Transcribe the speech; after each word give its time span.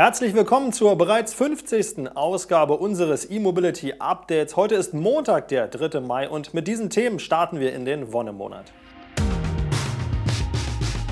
Herzlich 0.00 0.32
willkommen 0.32 0.72
zur 0.72 0.96
bereits 0.96 1.34
50. 1.34 2.16
Ausgabe 2.16 2.78
unseres 2.78 3.30
E-Mobility 3.30 3.96
Updates. 3.98 4.56
Heute 4.56 4.74
ist 4.74 4.94
Montag, 4.94 5.48
der 5.48 5.68
3. 5.68 6.00
Mai 6.00 6.26
und 6.26 6.54
mit 6.54 6.66
diesen 6.66 6.88
Themen 6.88 7.18
starten 7.18 7.60
wir 7.60 7.74
in 7.74 7.84
den 7.84 8.10
Wonnemonat. 8.10 8.72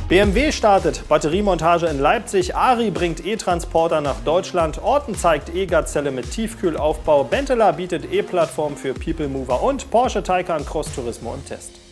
BMW 0.08 0.52
startet 0.52 1.06
Batteriemontage 1.06 1.84
in 1.84 1.98
Leipzig, 1.98 2.56
Ari 2.56 2.90
bringt 2.90 3.26
E-Transporter 3.26 4.00
nach 4.00 4.20
Deutschland, 4.24 4.82
Orten 4.82 5.14
zeigt 5.14 5.54
E-Gazelle 5.54 6.10
mit 6.10 6.30
Tiefkühlaufbau, 6.30 7.24
Benteler 7.24 7.74
bietet 7.74 8.10
E-Plattform 8.10 8.74
für 8.74 8.94
People 8.94 9.28
Mover 9.28 9.62
und 9.62 9.90
Porsche 9.90 10.22
Taycan 10.22 10.64
Cross 10.64 10.94
Turismo 10.94 11.34
im 11.34 11.44
Test. 11.44 11.87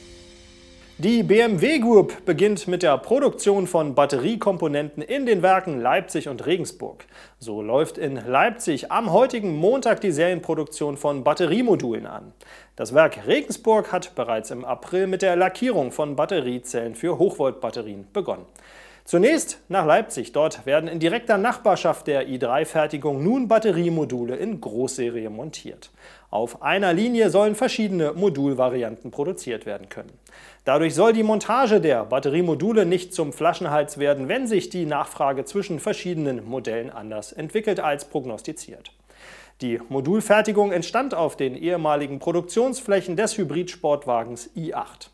Die 0.99 1.23
BMW 1.23 1.79
Group 1.79 2.25
beginnt 2.25 2.69
mit 2.69 2.83
der 2.83 2.97
Produktion 2.97 3.67
von 3.67 3.95
Batteriekomponenten 3.95 5.03
in 5.03 5.27
den 5.27 5.43
Werken 5.43 5.79
Leipzig 5.79 6.27
und 6.27 6.47
Regensburg. 6.47 7.05
So 7.39 7.61
läuft 7.61 7.99
in 7.99 8.17
Leipzig 8.17 8.91
am 8.91 9.13
heutigen 9.13 9.55
Montag 9.55 10.01
die 10.01 10.11
Serienproduktion 10.11 10.97
von 10.97 11.23
Batteriemodulen 11.23 12.07
an. 12.07 12.33
Das 12.77 12.95
Werk 12.95 13.27
Regensburg 13.27 13.93
hat 13.93 14.15
bereits 14.15 14.51
im 14.51 14.65
April 14.65 15.07
mit 15.07 15.21
der 15.21 15.37
Lackierung 15.37 15.93
von 15.93 16.17
Batteriezellen 16.17 16.95
für 16.95 17.19
Hochvoltbatterien 17.19 18.07
begonnen. 18.15 18.47
Zunächst 19.07 19.61
nach 19.69 19.87
Leipzig. 19.87 20.33
Dort 20.33 20.67
werden 20.67 20.89
in 20.89 20.99
direkter 20.99 21.39
Nachbarschaft 21.39 22.09
der 22.09 22.27
i3-Fertigung 22.27 23.23
nun 23.23 23.47
Batteriemodule 23.47 24.35
in 24.35 24.61
Großserie 24.61 25.31
montiert. 25.31 25.91
Auf 26.31 26.63
einer 26.63 26.93
Linie 26.93 27.31
sollen 27.31 27.55
verschiedene 27.55 28.13
Modulvarianten 28.13 29.11
produziert 29.11 29.65
werden 29.65 29.89
können. 29.89 30.13
Dadurch 30.65 30.95
soll 30.95 31.13
die 31.13 31.23
Montage 31.23 31.81
der 31.81 32.05
Batteriemodule 32.05 32.85
nicht 32.85 33.15
zum 33.15 33.33
Flaschenhals 33.33 33.99
werden, 33.99 34.29
wenn 34.29 34.47
sich 34.47 34.69
die 34.69 34.87
Nachfrage 34.87 35.45
zwischen 35.45 35.79
verschiedenen 35.79 36.45
Modellen 36.45 36.91
anders 36.91 37.33
entwickelt 37.33 37.81
als 37.81 38.07
prognostiziert. 38.07 38.93
Die 39.63 39.81
Modulfertigung 39.89 40.73
entstand 40.73 41.15
auf 41.15 41.37
den 41.37 41.57
ehemaligen 41.57 42.19
Produktionsflächen 42.19 43.17
des 43.17 43.39
Hybridsportwagens 43.39 44.51
i8. 44.55 45.09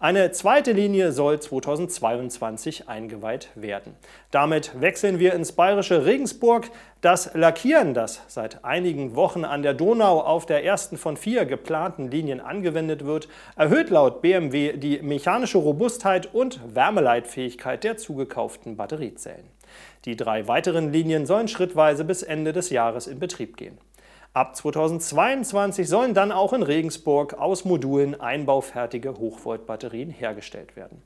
Eine 0.00 0.32
zweite 0.32 0.72
Linie 0.72 1.12
soll 1.12 1.38
2022 1.38 2.88
eingeweiht 2.88 3.50
werden. 3.54 3.94
Damit 4.32 4.72
wechseln 4.80 5.20
wir 5.20 5.34
ins 5.34 5.52
bayerische 5.52 6.04
Regensburg. 6.04 6.70
Das 7.00 7.32
Lackieren, 7.34 7.94
das 7.94 8.20
seit 8.26 8.64
einigen 8.64 9.14
Wochen 9.14 9.44
an 9.44 9.62
der 9.62 9.72
Donau 9.72 10.20
auf 10.20 10.46
der 10.46 10.64
ersten 10.64 10.96
von 10.96 11.16
vier 11.16 11.44
geplanten 11.44 12.10
Linien 12.10 12.40
angewendet 12.40 13.04
wird, 13.04 13.28
erhöht 13.56 13.90
laut 13.90 14.20
BMW 14.20 14.76
die 14.76 15.00
mechanische 15.00 15.58
Robustheit 15.58 16.34
und 16.34 16.60
Wärmeleitfähigkeit 16.74 17.84
der 17.84 17.96
zugekauften 17.96 18.76
Batteriezellen. 18.76 19.46
Die 20.06 20.16
drei 20.16 20.48
weiteren 20.48 20.92
Linien 20.92 21.24
sollen 21.24 21.48
schrittweise 21.48 22.04
bis 22.04 22.22
Ende 22.22 22.52
des 22.52 22.70
Jahres 22.70 23.06
in 23.06 23.20
Betrieb 23.20 23.56
gehen. 23.56 23.78
Ab 24.34 24.56
2022 24.56 25.88
sollen 25.88 26.12
dann 26.12 26.32
auch 26.32 26.52
in 26.52 26.64
Regensburg 26.64 27.34
aus 27.34 27.64
Modulen 27.64 28.20
einbaufertige 28.20 29.16
Hochvoltbatterien 29.16 30.10
hergestellt 30.10 30.74
werden. 30.74 31.00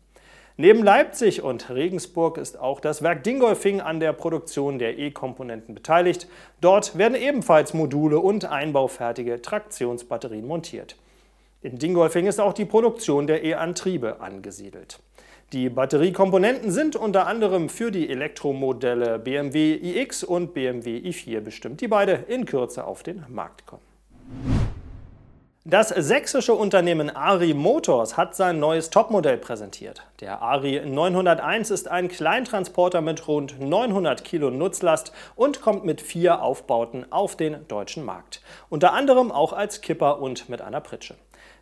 Neben 0.56 0.82
Leipzig 0.82 1.42
und 1.42 1.68
Regensburg 1.68 2.38
ist 2.38 2.58
auch 2.58 2.80
das 2.80 3.02
Werk 3.02 3.24
Dingolfing 3.24 3.82
an 3.82 4.00
der 4.00 4.14
Produktion 4.14 4.78
der 4.78 4.98
E-Komponenten 4.98 5.74
beteiligt. 5.74 6.26
Dort 6.62 6.96
werden 6.96 7.18
ebenfalls 7.18 7.74
Module 7.74 8.18
und 8.18 8.46
einbaufertige 8.46 9.42
Traktionsbatterien 9.42 10.46
montiert. 10.46 10.96
In 11.60 11.78
Dingolfing 11.78 12.26
ist 12.26 12.40
auch 12.40 12.54
die 12.54 12.64
Produktion 12.64 13.26
der 13.26 13.44
E-Antriebe 13.44 14.20
angesiedelt. 14.20 15.00
Die 15.54 15.70
Batteriekomponenten 15.70 16.70
sind 16.70 16.94
unter 16.94 17.26
anderem 17.26 17.70
für 17.70 17.90
die 17.90 18.10
Elektromodelle 18.10 19.18
BMW 19.18 19.76
iX 19.76 20.22
und 20.22 20.52
BMW 20.52 20.98
i4 20.98 21.40
bestimmt, 21.40 21.80
die 21.80 21.88
beide 21.88 22.12
in 22.12 22.44
Kürze 22.44 22.84
auf 22.84 23.02
den 23.02 23.24
Markt 23.30 23.64
kommen. 23.64 23.80
Das 25.64 25.88
sächsische 25.88 26.52
Unternehmen 26.52 27.14
Ari 27.14 27.54
Motors 27.54 28.18
hat 28.18 28.36
sein 28.36 28.60
neues 28.60 28.90
Topmodell 28.90 29.38
präsentiert. 29.38 30.02
Der 30.20 30.42
Ari 30.42 30.82
901 30.84 31.70
ist 31.70 31.88
ein 31.88 32.08
Kleintransporter 32.08 33.00
mit 33.00 33.26
rund 33.26 33.58
900 33.58 34.24
Kilo 34.24 34.50
Nutzlast 34.50 35.12
und 35.34 35.62
kommt 35.62 35.86
mit 35.86 36.02
vier 36.02 36.42
Aufbauten 36.42 37.10
auf 37.10 37.36
den 37.36 37.66
deutschen 37.68 38.04
Markt. 38.04 38.42
Unter 38.68 38.92
anderem 38.92 39.32
auch 39.32 39.54
als 39.54 39.80
Kipper 39.80 40.20
und 40.20 40.50
mit 40.50 40.60
einer 40.60 40.82
Pritsche. 40.82 41.16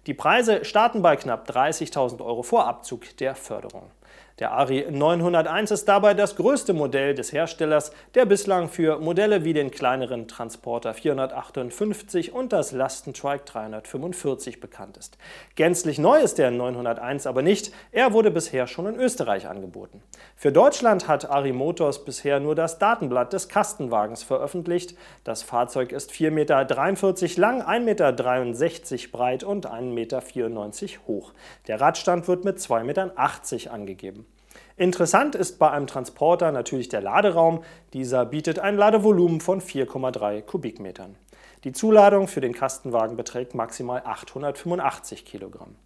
Die 0.06 0.14
Preise 0.14 0.64
starten 0.64 1.02
bei 1.02 1.16
knapp 1.16 1.48
30.000 1.50 2.24
Euro 2.24 2.42
vor 2.42 2.66
Abzug 2.66 3.16
der 3.18 3.34
Förderung. 3.34 3.90
Der 4.38 4.52
Ari 4.52 4.84
901 4.90 5.70
ist 5.70 5.88
dabei 5.88 6.12
das 6.12 6.36
größte 6.36 6.74
Modell 6.74 7.14
des 7.14 7.32
Herstellers, 7.32 7.90
der 8.14 8.26
bislang 8.26 8.68
für 8.68 8.98
Modelle 8.98 9.44
wie 9.44 9.54
den 9.54 9.70
kleineren 9.70 10.28
Transporter 10.28 10.92
458 10.92 12.34
und 12.34 12.52
das 12.52 12.72
Lastentrike 12.72 13.46
345 13.46 14.60
bekannt 14.60 14.98
ist. 14.98 15.16
Gänzlich 15.54 15.98
neu 15.98 16.18
ist 16.18 16.36
der 16.36 16.50
901 16.50 17.26
aber 17.26 17.40
nicht, 17.40 17.72
er 17.92 18.12
wurde 18.12 18.30
bisher 18.30 18.66
schon 18.66 18.84
in 18.84 19.00
Österreich 19.00 19.48
angeboten. 19.48 20.02
Für 20.36 20.52
Deutschland 20.52 21.08
hat 21.08 21.30
Ari 21.30 21.52
Motors 21.52 22.04
bisher 22.04 22.38
nur 22.38 22.54
das 22.54 22.78
Datenblatt 22.78 23.32
des 23.32 23.48
Kastenwagens 23.48 24.22
veröffentlicht. 24.22 24.98
Das 25.24 25.42
Fahrzeug 25.42 25.92
ist 25.92 26.10
4,43 26.10 26.30
Meter 26.30 27.40
lang, 27.40 27.62
1,63 27.62 27.80
Meter 27.80 29.12
breit 29.12 29.44
und 29.44 29.66
1,94 29.66 29.80
Meter 29.82 30.22
hoch. 31.06 31.32
Der 31.68 31.80
Radstand 31.80 32.28
wird 32.28 32.44
mit 32.44 32.58
2,80 32.58 32.84
Meter 32.84 33.72
angegeben. 33.72 34.25
Interessant 34.78 35.34
ist 35.34 35.58
bei 35.58 35.70
einem 35.70 35.86
Transporter 35.86 36.52
natürlich 36.52 36.90
der 36.90 37.00
Laderaum. 37.00 37.62
Dieser 37.94 38.26
bietet 38.26 38.58
ein 38.58 38.76
Ladevolumen 38.76 39.40
von 39.40 39.62
4,3 39.62 40.42
Kubikmetern. 40.42 41.16
Die 41.64 41.72
Zuladung 41.72 42.28
für 42.28 42.42
den 42.42 42.52
Kastenwagen 42.52 43.16
beträgt 43.16 43.54
maximal 43.54 44.02
885 44.04 45.24
Kilogramm. 45.24 45.76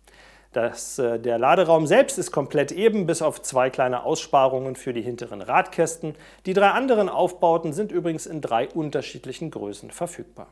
Das, 0.52 0.98
äh, 0.98 1.20
der 1.20 1.38
Laderaum 1.38 1.86
selbst 1.86 2.18
ist 2.18 2.32
komplett 2.32 2.72
eben, 2.72 3.06
bis 3.06 3.22
auf 3.22 3.40
zwei 3.40 3.70
kleine 3.70 4.02
Aussparungen 4.02 4.74
für 4.74 4.92
die 4.92 5.02
hinteren 5.02 5.40
Radkästen. 5.40 6.16
Die 6.44 6.54
drei 6.54 6.70
anderen 6.70 7.08
Aufbauten 7.08 7.72
sind 7.72 7.92
übrigens 7.92 8.26
in 8.26 8.40
drei 8.40 8.68
unterschiedlichen 8.68 9.52
Größen 9.52 9.92
verfügbar. 9.92 10.48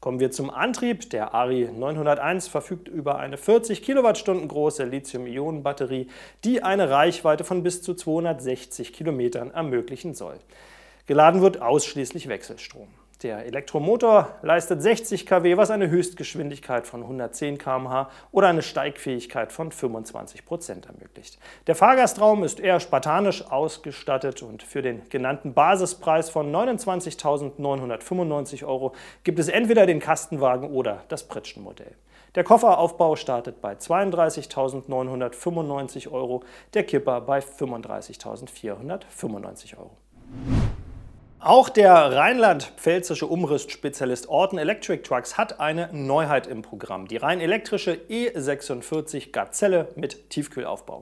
Kommen 0.00 0.18
wir 0.18 0.30
zum 0.30 0.48
Antrieb. 0.48 1.10
Der 1.10 1.34
Ari 1.34 1.68
901 1.70 2.48
verfügt 2.48 2.88
über 2.88 3.18
eine 3.18 3.36
40 3.36 3.82
Kilowattstunden 3.82 4.48
große 4.48 4.84
Lithium-Ionen-Batterie, 4.84 6.08
die 6.42 6.62
eine 6.62 6.88
Reichweite 6.88 7.44
von 7.44 7.62
bis 7.62 7.82
zu 7.82 7.94
260 7.94 8.94
Kilometern 8.94 9.50
ermöglichen 9.50 10.14
soll. 10.14 10.38
Geladen 11.06 11.42
wird 11.42 11.60
ausschließlich 11.60 12.28
Wechselstrom. 12.28 12.88
Der 13.22 13.44
Elektromotor 13.44 14.30
leistet 14.40 14.80
60 14.80 15.26
kW, 15.26 15.58
was 15.58 15.70
eine 15.70 15.90
Höchstgeschwindigkeit 15.90 16.86
von 16.86 17.02
110 17.02 17.58
km/h 17.58 18.08
oder 18.32 18.48
eine 18.48 18.62
Steigfähigkeit 18.62 19.52
von 19.52 19.72
25 19.72 20.46
Prozent 20.46 20.86
ermöglicht. 20.86 21.38
Der 21.66 21.74
Fahrgastraum 21.74 22.44
ist 22.44 22.60
eher 22.60 22.80
spartanisch 22.80 23.44
ausgestattet 23.50 24.42
und 24.42 24.62
für 24.62 24.80
den 24.80 25.06
genannten 25.10 25.52
Basispreis 25.52 26.30
von 26.30 26.50
29.995 26.50 28.64
Euro 28.64 28.94
gibt 29.22 29.38
es 29.38 29.48
entweder 29.48 29.84
den 29.84 30.00
Kastenwagen 30.00 30.70
oder 30.70 31.04
das 31.08 31.24
Pritschenmodell. 31.24 31.94
Der 32.36 32.44
Kofferaufbau 32.44 33.16
startet 33.16 33.60
bei 33.60 33.74
32.995 33.74 36.10
Euro, 36.10 36.42
der 36.72 36.84
Kipper 36.84 37.20
bei 37.20 37.40
35.495 37.40 39.76
Euro. 39.76 39.90
Auch 41.42 41.70
der 41.70 41.94
rheinland-pfälzische 41.94 43.26
Umrüstspezialist 43.26 44.28
Orton 44.28 44.58
Electric 44.58 45.04
Trucks 45.04 45.38
hat 45.38 45.58
eine 45.58 45.88
Neuheit 45.90 46.46
im 46.46 46.60
Programm, 46.60 47.08
die 47.08 47.16
rein 47.16 47.40
elektrische 47.40 47.94
E46 48.10 49.32
Gazelle 49.32 49.88
mit 49.96 50.28
Tiefkühlaufbau. 50.28 51.00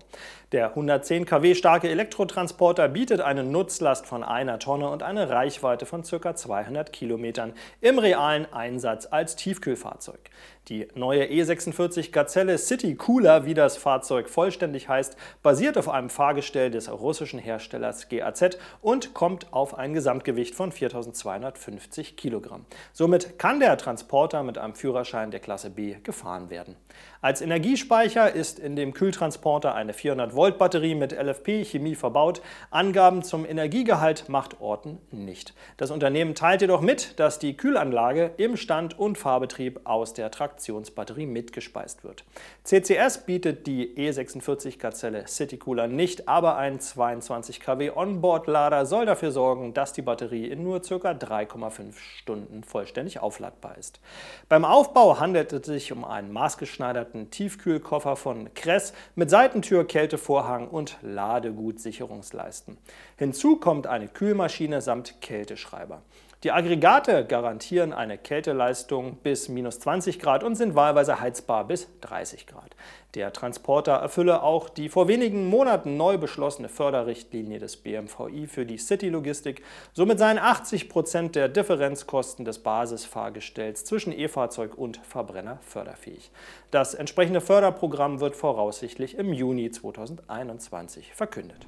Der 0.50 0.70
110 0.70 1.26
kW 1.26 1.54
starke 1.54 1.91
Elektrotransporter 1.91 2.88
bietet 2.88 3.20
eine 3.20 3.44
Nutzlast 3.44 4.06
von 4.06 4.25
einer 4.25 4.59
Tonne 4.59 4.88
und 4.88 5.03
eine 5.03 5.28
Reichweite 5.28 5.84
von 5.84 6.04
ca. 6.04 6.34
200 6.34 6.90
Kilometern 6.90 7.52
im 7.82 7.99
realen 7.99 8.50
Einsatz 8.50 9.06
als 9.11 9.37
Tiefkühlfahrzeug. 9.37 10.31
Die 10.69 10.88
neue 10.94 11.25
E46 11.25 12.12
Gazelle 12.12 12.56
City 12.56 12.94
Cooler, 12.94 13.44
wie 13.44 13.55
das 13.55 13.76
Fahrzeug 13.76 14.28
vollständig 14.28 14.88
heißt, 14.88 15.17
basiert 15.43 15.76
auf 15.76 15.88
einem 15.88 16.08
Fahrgestell 16.08 16.70
des 16.70 16.90
russischen 16.90 17.38
Herstellers 17.38 18.08
GAZ 18.08 18.58
und 18.81 19.12
kommt 19.12 19.52
auf 19.52 19.76
ein 19.76 19.93
Gesamtgewicht 19.93 20.55
von 20.55 20.72
4250 20.72 22.17
Kilogramm. 22.17 22.64
Somit 22.93 23.38
kann 23.38 23.61
der 23.61 23.76
Transporter 23.76 24.43
mit 24.43 24.56
einem 24.56 24.75
Führerschein 24.75 25.31
der 25.31 25.40
Klasse 25.40 25.70
B 25.70 25.96
gefahren 26.02 26.49
werden. 26.50 26.76
Als 27.20 27.40
Energiespeicher 27.40 28.32
ist 28.32 28.58
in 28.58 28.76
dem 28.76 28.93
Kühltransporter 28.93 29.75
eine 29.75 29.93
400 29.93 30.34
800-Volt-Batterie 30.38 30.94
mit 30.94 31.12
LFP-Chemie 31.12 31.94
verbaut. 31.94 32.40
Angaben 32.70 33.23
zum 33.23 33.44
Energiegehalt 33.44 34.29
macht 34.29 34.61
Orten 34.61 34.99
nicht. 35.11 35.55
Das 35.76 35.90
Unternehmen 35.90 36.35
teilt 36.35 36.61
jedoch 36.61 36.81
mit, 36.81 37.19
dass 37.19 37.38
die 37.38 37.56
Kühlanlage 37.56 38.31
im 38.37 38.56
Stand- 38.56 38.99
und 38.99 39.19
Fahrbetrieb 39.19 39.81
aus 39.85 40.14
der 40.14 40.31
Traktionsbatterie 40.31 41.26
mitgespeist 41.26 42.05
wird. 42.05 42.25
CCS 42.64 43.26
bietet 43.26 43.67
die 43.67 43.96
E46-Gazelle 43.96 45.26
Citycooler 45.26 45.88
nicht, 45.88 46.29
aber 46.29 46.56
ein 46.56 46.81
22 46.81 47.61
kW 47.61 47.91
Onboard-Lader 47.91 48.87
soll 48.87 49.06
dafür 49.06 49.32
sorgen, 49.32 49.75
dass 49.75 49.93
die 49.93 50.02
Batterie 50.02 50.46
in 50.46 50.62
nur 50.62 50.81
ca. 50.81 50.94
3,5 50.94 51.94
Stunden 51.99 52.62
vollständig 52.62 53.20
aufladbar 53.20 53.76
ist. 53.79 54.00
Beim 54.49 54.64
Aufbau 54.64 55.19
handelt 55.19 55.52
es 55.52 55.67
sich 55.67 55.93
um 55.93 56.05
einen 56.05 56.32
maßgeschneiderten 56.32 57.31
Tiefkühlkoffer 57.31 58.17
von 58.17 58.52
Kress 58.55 58.93
mit 59.17 59.31
Seitentür, 59.31 59.87
Kältevorhang 60.28 60.69
und 60.69 60.98
Ladegutsicherungsleisten. 61.00 62.76
Hinzu 63.16 63.56
kommt 63.56 63.86
eine 63.86 64.08
Kühlmaschine 64.08 64.82
samt 64.82 65.22
Kälteschreiber. 65.22 66.02
Die 66.44 66.52
Aggregate 66.52 67.25
garantieren 67.25 67.93
eine 67.93 68.17
Kälteleistung 68.17 69.17
bis 69.25 69.49
minus 69.49 69.81
20 69.81 70.20
Grad 70.20 70.44
und 70.44 70.55
sind 70.55 70.76
wahlweise 70.76 71.20
heizbar 71.20 71.67
bis 71.67 71.88
30 72.02 72.46
Grad. 72.46 72.76
Der 73.14 73.32
Transporter 73.32 73.94
erfülle 73.94 74.44
auch 74.44 74.69
die 74.69 74.88
vor 74.88 75.08
wenigen 75.08 75.46
Monaten 75.46 75.96
neu 75.96 76.17
beschlossene 76.17 76.69
Förderrichtlinie 76.69 77.58
des 77.58 77.79
BMVI 77.79 78.46
für 78.46 78.64
die 78.64 78.79
City-Logistik. 78.79 79.64
Somit 79.94 80.20
seien 80.20 80.38
80 80.38 80.88
Prozent 80.88 81.35
der 81.35 81.49
Differenzkosten 81.49 82.44
des 82.44 82.61
Basisfahrgestells 82.61 83.84
zwischen 83.84 84.17
E-Fahrzeug 84.17 84.79
und 84.79 84.99
Verbrenner 84.99 85.58
förderfähig. 85.62 86.31
Das 86.70 86.94
entsprechende 86.94 87.41
Förderprogramm 87.41 88.20
wird 88.20 88.37
voraussichtlich 88.37 89.19
im 89.19 89.32
Juni 89.32 89.73
2021 89.73 91.14
verkündet. 91.14 91.67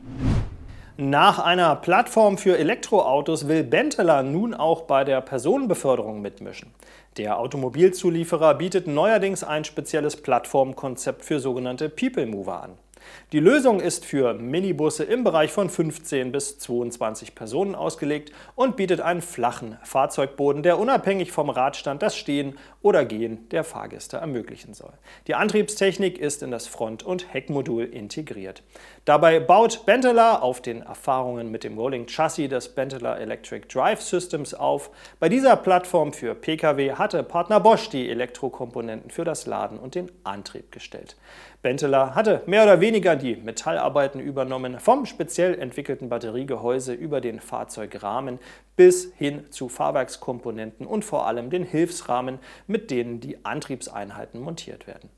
Nach 1.03 1.39
einer 1.39 1.77
Plattform 1.77 2.37
für 2.37 2.59
Elektroautos 2.59 3.49
will 3.49 3.65
Benteler 3.65 4.23
nun 4.23 4.53
auch 4.53 4.83
bei 4.83 5.03
der 5.03 5.23
Personenbeförderung 5.23 6.21
mitmischen. 6.21 6.75
Der 7.17 7.39
Automobilzulieferer 7.39 8.53
bietet 8.57 8.87
neuerdings 8.87 9.43
ein 9.43 9.65
spezielles 9.65 10.19
Plattformkonzept 10.19 11.25
für 11.25 11.41
sogenannte 11.41 11.89
People 11.89 12.27
Mover 12.27 12.63
an. 12.65 12.73
Die 13.33 13.41
Lösung 13.41 13.81
ist 13.81 14.05
für 14.05 14.35
Minibusse 14.35 15.05
im 15.05 15.25
Bereich 15.25 15.53
von 15.53 15.71
15 15.71 16.33
bis 16.33 16.59
22 16.59 17.35
Personen 17.35 17.75
ausgelegt 17.75 18.33
und 18.55 18.77
bietet 18.77 19.01
einen 19.01 19.23
flachen 19.23 19.79
Fahrzeugboden, 19.83 20.63
der 20.63 20.79
unabhängig 20.79 21.33
vom 21.33 21.51
Radstand 21.51 22.03
das 22.03 22.17
Stehen 22.17 22.59
oder 22.83 23.05
Gehen 23.05 23.49
der 23.51 23.65
Fahrgäste 23.65 24.19
ermöglichen 24.19 24.75
soll. 24.75 24.93
Die 25.27 25.35
Antriebstechnik 25.35 26.19
ist 26.19 26.43
in 26.43 26.51
das 26.51 26.67
Front- 26.67 27.03
und 27.03 27.33
Heckmodul 27.33 27.85
integriert. 27.85 28.63
Dabei 29.07 29.41
baut 29.41 29.87
Benteler 29.87 30.43
auf 30.43 30.61
den 30.61 30.83
Erfahrungen 30.83 31.51
mit 31.51 31.65
dem 31.65 31.79
Rolling 31.79 32.07
Chassis 32.07 32.51
des 32.51 32.69
Benteler 32.69 33.19
Electric 33.19 33.67
Drive 33.67 34.03
Systems 34.03 34.53
auf. 34.53 34.91
Bei 35.19 35.31
dieser 35.31 35.57
Plattform 35.57 36.13
für 36.13 36.35
Pkw 36.35 36.93
hatte 36.93 37.23
Partner 37.23 37.61
Bosch 37.61 37.89
die 37.89 38.11
Elektrokomponenten 38.11 39.11
für 39.11 39.25
das 39.25 39.47
Laden 39.47 39.79
und 39.79 39.95
den 39.95 40.13
Antrieb 40.23 40.71
gestellt. 40.71 41.17
Benteler 41.63 42.15
hatte 42.15 42.43
mehr 42.45 42.63
oder 42.65 42.83
weniger 42.83 43.17
die 43.17 43.37
Metallarbeiten 43.37 44.21
übernommen, 44.21 44.79
vom 44.79 45.07
speziell 45.07 45.59
entwickelten 45.59 46.11
Batteriegehäuse 46.11 46.93
über 46.93 47.23
den 47.23 47.41
Fahrzeugrahmen 47.41 48.39
bis 48.77 49.13
hin 49.17 49.51
zu 49.51 49.71
Fahrwerkskomponenten 49.71 50.87
und 50.87 51.07
vor 51.07 51.27
allem 51.27 51.49
den 51.49 51.65
Hilfsrahmen, 51.65 52.39
mit 52.67 52.91
denen 52.91 53.21
die 53.21 53.47
Antriebseinheiten 53.47 54.41
montiert 54.41 54.87
werden. 54.87 55.09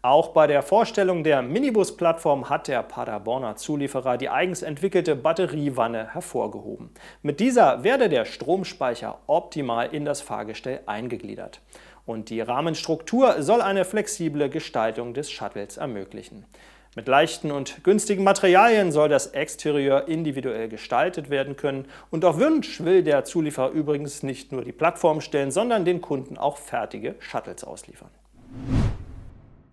Auch 0.00 0.28
bei 0.28 0.46
der 0.46 0.62
Vorstellung 0.62 1.24
der 1.24 1.42
Minibus-Plattform 1.42 2.48
hat 2.48 2.68
der 2.68 2.84
Paderborner 2.84 3.56
Zulieferer 3.56 4.16
die 4.16 4.28
eigens 4.28 4.62
entwickelte 4.62 5.16
Batteriewanne 5.16 6.14
hervorgehoben. 6.14 6.90
Mit 7.22 7.40
dieser 7.40 7.82
werde 7.82 8.08
der 8.08 8.24
Stromspeicher 8.24 9.18
optimal 9.26 9.92
in 9.92 10.04
das 10.04 10.20
Fahrgestell 10.20 10.82
eingegliedert 10.86 11.60
und 12.06 12.30
die 12.30 12.40
Rahmenstruktur 12.40 13.42
soll 13.42 13.60
eine 13.60 13.84
flexible 13.84 14.48
Gestaltung 14.48 15.14
des 15.14 15.32
Shuttles 15.32 15.78
ermöglichen. 15.78 16.46
Mit 16.94 17.08
leichten 17.08 17.50
und 17.50 17.82
günstigen 17.82 18.22
Materialien 18.22 18.92
soll 18.92 19.08
das 19.08 19.26
Exterieur 19.26 20.06
individuell 20.06 20.68
gestaltet 20.68 21.28
werden 21.28 21.56
können 21.56 21.86
und 22.12 22.24
auf 22.24 22.38
Wunsch 22.38 22.84
will 22.84 23.02
der 23.02 23.24
Zulieferer 23.24 23.70
übrigens 23.70 24.22
nicht 24.22 24.52
nur 24.52 24.62
die 24.62 24.70
Plattform 24.70 25.20
stellen, 25.20 25.50
sondern 25.50 25.84
den 25.84 26.00
Kunden 26.00 26.38
auch 26.38 26.56
fertige 26.56 27.16
Shuttles 27.18 27.64
ausliefern. 27.64 28.10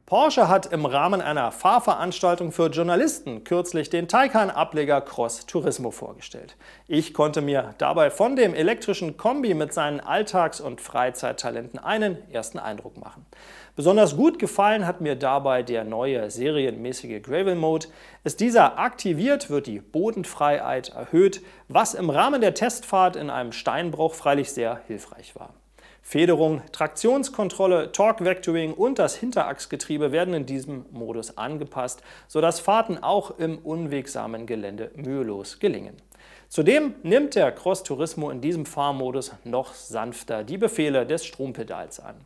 Porsche 0.05 0.47
hat 0.47 0.67
im 0.67 0.85
Rahmen 0.85 1.19
einer 1.19 1.51
Fahrveranstaltung 1.51 2.51
für 2.51 2.67
Journalisten 2.67 3.43
kürzlich 3.43 3.89
den 3.89 4.07
Taycan-Ableger 4.07 5.01
Cross 5.01 5.47
Turismo 5.47 5.89
vorgestellt. 5.89 6.57
Ich 6.87 7.11
konnte 7.11 7.41
mir 7.41 7.73
dabei 7.79 8.11
von 8.11 8.35
dem 8.35 8.53
elektrischen 8.53 9.17
Kombi 9.17 9.55
mit 9.55 9.73
seinen 9.73 9.99
Alltags- 9.99 10.61
und 10.61 10.79
Freizeittalenten 10.79 11.79
einen 11.79 12.19
ersten 12.31 12.59
Eindruck 12.59 12.97
machen. 12.97 13.25
Besonders 13.75 14.15
gut 14.15 14.37
gefallen 14.37 14.85
hat 14.85 15.01
mir 15.01 15.15
dabei 15.15 15.63
der 15.63 15.83
neue 15.83 16.29
serienmäßige 16.29 17.23
Gravel 17.23 17.55
Mode. 17.55 17.87
Ist 18.23 18.41
dieser 18.41 18.77
aktiviert, 18.77 19.49
wird 19.49 19.65
die 19.65 19.79
Bodenfreiheit 19.79 20.89
erhöht, 20.89 21.41
was 21.67 21.95
im 21.95 22.11
Rahmen 22.11 22.41
der 22.41 22.53
Testfahrt 22.53 23.15
in 23.15 23.31
einem 23.31 23.51
Steinbruch 23.51 24.13
freilich 24.13 24.51
sehr 24.51 24.81
hilfreich 24.85 25.35
war. 25.35 25.55
Federung, 26.07 26.61
Traktionskontrolle, 26.71 27.91
Torque 27.91 28.23
Vectoring 28.23 28.75
und 28.75 28.99
das 28.99 29.15
Hinterachsgetriebe 29.15 30.11
werden 30.11 30.35
in 30.35 30.45
diesem 30.45 30.85
Modus 30.91 31.35
angepasst, 31.35 32.03
sodass 32.27 32.59
Fahrten 32.59 32.99
auch 32.99 33.39
im 33.39 33.57
unwegsamen 33.57 34.45
Gelände 34.45 34.91
mühelos 34.95 35.57
gelingen. 35.57 35.97
Zudem 36.47 36.93
nimmt 37.01 37.33
der 37.33 37.51
Cross 37.51 37.81
Turismo 37.81 38.29
in 38.29 38.39
diesem 38.39 38.67
Fahrmodus 38.67 39.31
noch 39.45 39.73
sanfter 39.73 40.43
die 40.43 40.59
Befehle 40.59 41.07
des 41.07 41.25
Strompedals 41.25 41.99
an. 41.99 42.17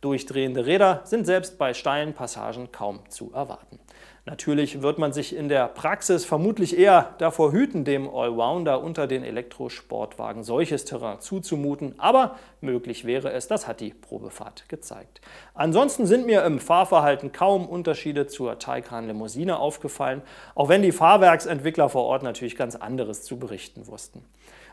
Durchdrehende 0.00 0.64
Räder 0.64 1.00
sind 1.02 1.26
selbst 1.26 1.58
bei 1.58 1.74
steilen 1.74 2.14
Passagen 2.14 2.70
kaum 2.70 3.00
zu 3.08 3.32
erwarten. 3.32 3.80
Natürlich 4.26 4.80
wird 4.80 4.98
man 4.98 5.12
sich 5.12 5.36
in 5.36 5.50
der 5.50 5.68
Praxis 5.68 6.24
vermutlich 6.24 6.78
eher 6.78 7.14
davor 7.18 7.52
hüten, 7.52 7.84
dem 7.84 8.08
Allrounder 8.08 8.82
unter 8.82 9.06
den 9.06 9.22
Elektrosportwagen 9.22 10.42
solches 10.42 10.86
Terrain 10.86 11.20
zuzumuten, 11.20 11.94
aber 11.98 12.36
möglich 12.62 13.04
wäre 13.04 13.32
es, 13.32 13.48
das 13.48 13.68
hat 13.68 13.80
die 13.80 13.92
Probefahrt 13.92 14.66
gezeigt. 14.70 15.20
Ansonsten 15.52 16.06
sind 16.06 16.24
mir 16.24 16.42
im 16.44 16.58
Fahrverhalten 16.58 17.32
kaum 17.32 17.68
Unterschiede 17.68 18.26
zur 18.26 18.58
Taycan 18.58 19.08
Limousine 19.08 19.58
aufgefallen, 19.58 20.22
auch 20.54 20.70
wenn 20.70 20.80
die 20.80 20.92
Fahrwerksentwickler 20.92 21.90
vor 21.90 22.04
Ort 22.04 22.22
natürlich 22.22 22.56
ganz 22.56 22.76
anderes 22.76 23.24
zu 23.24 23.38
berichten 23.38 23.86
wussten. 23.88 24.24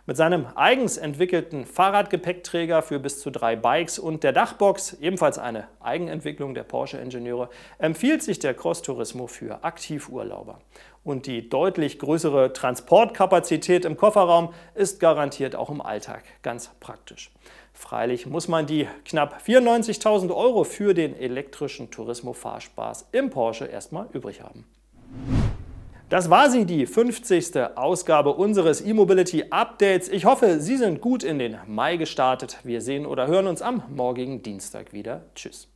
Mit 0.07 0.17
seinem 0.17 0.47
eigens 0.55 0.97
entwickelten 0.97 1.65
Fahrradgepäckträger 1.65 2.81
für 2.81 2.99
bis 2.99 3.19
zu 3.19 3.29
drei 3.29 3.55
Bikes 3.55 3.99
und 3.99 4.23
der 4.23 4.33
Dachbox, 4.33 4.93
ebenfalls 4.93 5.37
eine 5.37 5.67
Eigenentwicklung 5.79 6.55
der 6.55 6.63
Porsche-Ingenieure, 6.63 7.49
empfiehlt 7.77 8.23
sich 8.23 8.39
der 8.39 8.55
Cross 8.55 8.81
Turismo 8.81 9.27
für 9.27 9.63
Aktivurlauber. 9.63 10.59
Und 11.03 11.27
die 11.27 11.49
deutlich 11.49 11.99
größere 11.99 12.51
Transportkapazität 12.51 13.85
im 13.85 13.95
Kofferraum 13.95 14.53
ist 14.73 14.99
garantiert 14.99 15.55
auch 15.55 15.69
im 15.69 15.81
Alltag 15.81 16.23
ganz 16.41 16.71
praktisch. 16.79 17.31
Freilich 17.73 18.25
muss 18.25 18.47
man 18.47 18.65
die 18.65 18.87
knapp 19.05 19.41
94.000 19.45 20.35
Euro 20.35 20.63
für 20.63 20.95
den 20.95 21.15
elektrischen 21.15 21.91
Turismo-Fahrspaß 21.91 23.09
im 23.11 23.29
Porsche 23.29 23.65
erstmal 23.65 24.07
übrig 24.13 24.41
haben. 24.41 24.65
Das 26.11 26.29
war 26.29 26.49
sie, 26.49 26.65
die 26.65 26.87
50. 26.87 27.77
Ausgabe 27.77 28.33
unseres 28.33 28.81
E-Mobility 28.81 29.45
Updates. 29.49 30.09
Ich 30.09 30.25
hoffe, 30.25 30.59
Sie 30.59 30.75
sind 30.75 30.99
gut 30.99 31.23
in 31.23 31.39
den 31.39 31.57
Mai 31.67 31.95
gestartet. 31.95 32.57
Wir 32.65 32.81
sehen 32.81 33.05
oder 33.05 33.27
hören 33.27 33.47
uns 33.47 33.61
am 33.61 33.81
morgigen 33.87 34.43
Dienstag 34.43 34.91
wieder. 34.91 35.23
Tschüss. 35.35 35.70